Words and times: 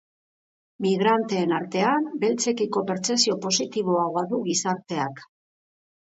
Migranteen 0.83 1.51
artean, 1.57 2.07
beltzekiko 2.23 2.83
pertzepzio 2.91 3.35
positiboagoa 3.43 4.23
du 4.31 4.39
gizarteak. 4.49 5.21